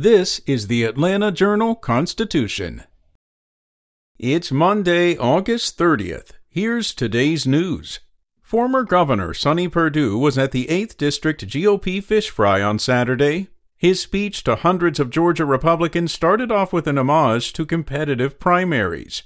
[0.00, 2.84] This is the Atlanta Journal Constitution.
[4.16, 6.34] It's Monday, August 30th.
[6.48, 7.98] Here's today's news.
[8.40, 13.48] Former Governor Sonny Perdue was at the 8th District GOP Fish Fry on Saturday.
[13.76, 19.24] His speech to hundreds of Georgia Republicans started off with an homage to competitive primaries.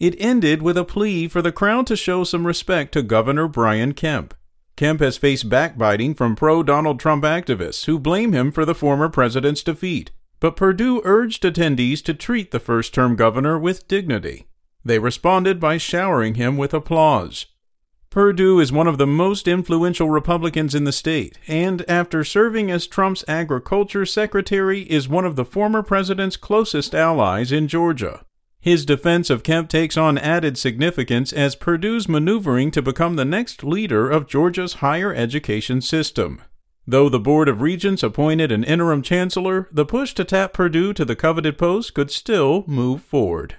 [0.00, 3.94] It ended with a plea for the crowd to show some respect to Governor Brian
[3.94, 4.34] Kemp.
[4.78, 9.08] Kemp has faced backbiting from pro Donald Trump activists who blame him for the former
[9.08, 14.46] president's defeat, but Perdue urged attendees to treat the first term governor with dignity.
[14.84, 17.46] They responded by showering him with applause.
[18.10, 22.86] Perdue is one of the most influential Republicans in the state, and after serving as
[22.86, 28.24] Trump's agriculture secretary, is one of the former president's closest allies in Georgia.
[28.60, 33.62] His defense of Kemp takes on added significance as Perdue's maneuvering to become the next
[33.62, 36.42] leader of Georgia's higher education system.
[36.86, 41.04] Though the Board of Regents appointed an interim chancellor, the push to tap Perdue to
[41.04, 43.56] the coveted post could still move forward.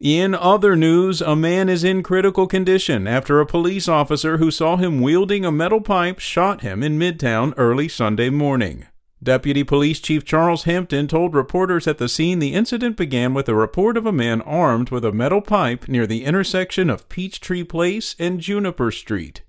[0.00, 4.76] In other news, a man is in critical condition after a police officer who saw
[4.76, 8.86] him wielding a metal pipe shot him in Midtown early Sunday morning.
[9.24, 13.54] Deputy Police Chief Charles Hampton told reporters at the scene the incident began with a
[13.54, 18.14] report of a man armed with a metal pipe near the intersection of Peachtree Place
[18.18, 19.40] and Juniper Street.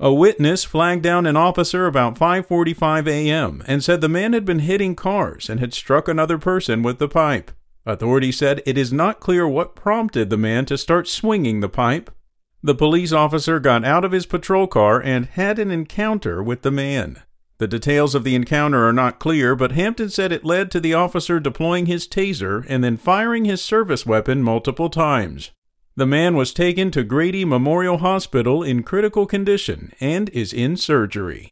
[0.00, 3.62] A witness flagged down an officer about 5:45 a.m.
[3.68, 7.06] and said the man had been hitting cars and had struck another person with the
[7.06, 7.52] pipe.
[7.86, 12.10] Authorities said it is not clear what prompted the man to start swinging the pipe.
[12.60, 16.72] The police officer got out of his patrol car and had an encounter with the
[16.72, 17.22] man.
[17.62, 20.94] The details of the encounter are not clear, but Hampton said it led to the
[20.94, 25.52] officer deploying his taser and then firing his service weapon multiple times.
[25.94, 31.50] The man was taken to Grady Memorial Hospital in critical condition and is in surgery.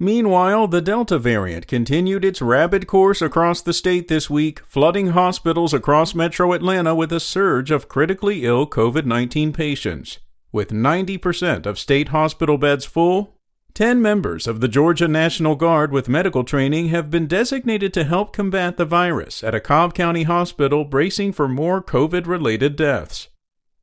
[0.00, 5.72] Meanwhile, the Delta variant continued its rapid course across the state this week, flooding hospitals
[5.72, 10.18] across metro Atlanta with a surge of critically ill COVID 19 patients.
[10.50, 13.38] With 90% of state hospital beds full,
[13.74, 18.30] Ten members of the Georgia National Guard with medical training have been designated to help
[18.30, 23.28] combat the virus at a Cobb County hospital bracing for more COVID related deaths.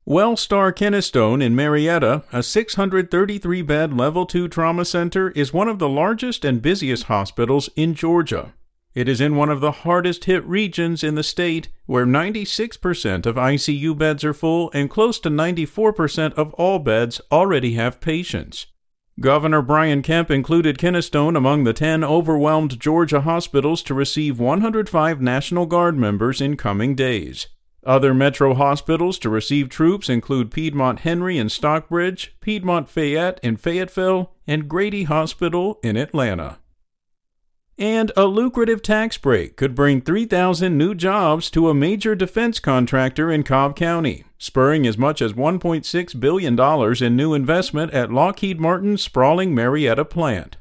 [0.07, 5.89] Wellstar Kennestone in Marietta, a 633 bed level 2 trauma center, is one of the
[5.89, 8.53] largest and busiest hospitals in Georgia.
[8.93, 13.37] It is in one of the hardest hit regions in the state, where 96% of
[13.37, 18.67] ICU beds are full and close to 94% of all beds already have patients.
[19.19, 25.65] Governor Brian Kemp included Kennestone among the 10 overwhelmed Georgia hospitals to receive 105 National
[25.65, 27.47] Guard members in coming days.
[27.85, 34.31] Other metro hospitals to receive troops include Piedmont Henry in Stockbridge, Piedmont Fayette in Fayetteville,
[34.47, 36.59] and Grady Hospital in Atlanta.
[37.79, 43.31] And a lucrative tax break could bring 3,000 new jobs to a major defense contractor
[43.31, 46.59] in Cobb County, spurring as much as $1.6 billion
[47.01, 50.57] in new investment at Lockheed Martin's sprawling Marietta plant.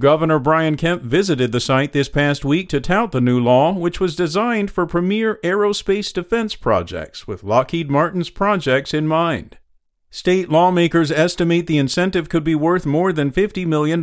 [0.00, 4.00] Governor Brian Kemp visited the site this past week to tout the new law, which
[4.00, 9.58] was designed for premier aerospace defense projects with Lockheed Martin's projects in mind.
[10.10, 14.00] State lawmakers estimate the incentive could be worth more than $50 million.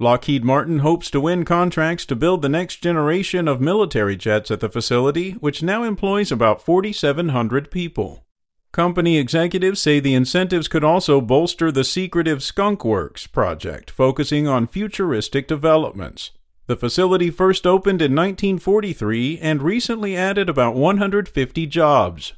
[0.00, 4.58] Lockheed Martin hopes to win contracts to build the next generation of military jets at
[4.58, 8.24] the facility, which now employs about 4,700 people.
[8.72, 14.66] Company executives say the incentives could also bolster the secretive Skunk Works project, focusing on
[14.66, 16.32] futuristic developments.
[16.66, 22.32] The facility first opened in 1943 and recently added about 150 jobs.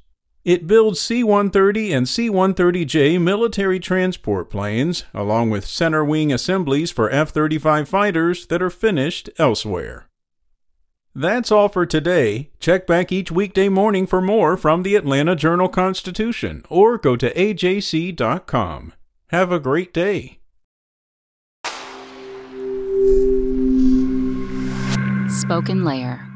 [0.46, 6.92] It builds C 130 and C 130J military transport planes, along with center wing assemblies
[6.92, 10.06] for F 35 fighters that are finished elsewhere.
[11.16, 12.50] That's all for today.
[12.60, 17.34] Check back each weekday morning for more from the Atlanta Journal Constitution or go to
[17.34, 18.92] ajc.com.
[19.30, 20.38] Have a great day.
[25.28, 26.35] Spoken Layer